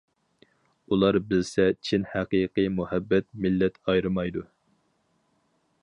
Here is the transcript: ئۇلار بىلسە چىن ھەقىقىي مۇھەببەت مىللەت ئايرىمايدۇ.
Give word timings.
ئۇلار 0.95 1.19
بىلسە 1.33 1.67
چىن 1.89 2.07
ھەقىقىي 2.13 2.71
مۇھەببەت 2.79 3.29
مىللەت 3.45 3.79
ئايرىمايدۇ. 3.85 4.47